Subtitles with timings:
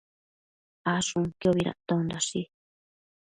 [0.93, 2.41] Ashunquiobi dactondashi